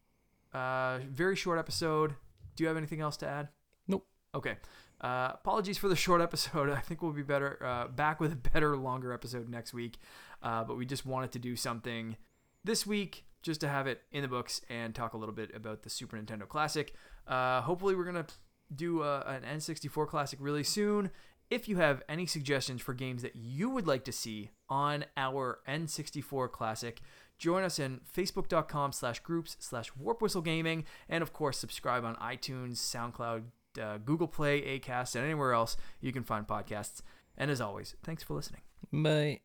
Uh, 0.53 0.99
very 1.09 1.35
short 1.35 1.59
episode. 1.59 2.15
Do 2.55 2.63
you 2.63 2.67
have 2.67 2.77
anything 2.77 3.01
else 3.01 3.17
to 3.17 3.27
add? 3.27 3.49
Nope. 3.87 4.05
Okay. 4.33 4.57
Uh, 5.01 5.31
apologies 5.33 5.77
for 5.77 5.87
the 5.87 5.95
short 5.95 6.21
episode. 6.29 6.69
I 6.69 6.79
think 6.79 7.01
we'll 7.01 7.11
be 7.11 7.21
better 7.21 7.63
uh, 7.63 7.87
back 7.87 8.19
with 8.19 8.33
a 8.33 8.35
better, 8.35 8.75
longer 8.75 9.13
episode 9.13 9.49
next 9.49 9.73
week. 9.73 9.97
Uh, 10.41 10.63
but 10.63 10.77
we 10.77 10.85
just 10.85 11.05
wanted 11.05 11.31
to 11.33 11.39
do 11.39 11.55
something 11.55 12.17
this 12.63 12.85
week 12.85 13.25
just 13.41 13.61
to 13.61 13.67
have 13.67 13.87
it 13.87 14.01
in 14.11 14.21
the 14.21 14.27
books 14.27 14.61
and 14.69 14.93
talk 14.93 15.13
a 15.13 15.17
little 15.17 15.33
bit 15.33 15.53
about 15.55 15.83
the 15.83 15.89
Super 15.89 16.17
Nintendo 16.17 16.47
Classic. 16.47 16.93
Uh, 17.27 17.61
hopefully, 17.61 17.95
we're 17.95 18.03
gonna 18.03 18.25
do 18.73 19.03
a, 19.03 19.21
an 19.21 19.43
N64 19.43 20.07
Classic 20.07 20.39
really 20.41 20.63
soon. 20.63 21.11
If 21.49 21.67
you 21.67 21.77
have 21.77 22.03
any 22.07 22.25
suggestions 22.25 22.81
for 22.81 22.93
games 22.93 23.21
that 23.21 23.35
you 23.35 23.69
would 23.69 23.87
like 23.87 24.03
to 24.05 24.11
see 24.11 24.51
on 24.69 25.05
our 25.17 25.59
N64 25.67 26.51
Classic, 26.51 27.01
join 27.37 27.63
us 27.63 27.79
in 27.79 28.01
facebook.com 28.15 28.91
slash 28.91 29.19
groups 29.19 29.57
slash 29.59 29.95
warp 29.95 30.21
whistle 30.21 30.41
gaming 30.41 30.85
and 31.07 31.21
of 31.21 31.31
course 31.31 31.57
subscribe 31.57 32.03
on 32.03 32.15
itunes 32.17 32.77
soundcloud 32.77 33.43
uh, 33.81 33.97
google 33.99 34.27
play 34.27 34.61
acast 34.79 35.15
and 35.15 35.23
anywhere 35.23 35.53
else 35.53 35.77
you 36.01 36.11
can 36.11 36.23
find 36.23 36.47
podcasts. 36.47 37.01
And 37.37 37.49
as 37.49 37.61
always 37.61 37.95
thanks 38.03 38.23
for 38.23 38.33
listening. 38.33 38.61
Bye. 38.91 39.41